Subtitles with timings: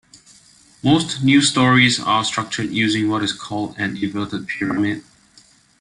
[0.83, 5.03] Most news stories are structured using what is called an inverted pyramid.